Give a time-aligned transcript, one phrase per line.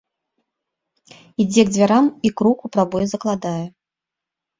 [1.43, 3.65] Ідзе к дзвярам і крук у прабой закладае.